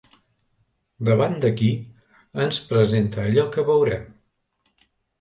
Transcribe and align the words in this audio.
Davant 1.09 1.37
d'aquí 1.43 1.69
ens 2.47 2.59
presenta 2.75 3.25
allò 3.29 3.47
que 3.55 3.71
veurem. 3.71 4.13